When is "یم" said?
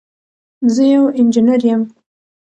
1.69-1.81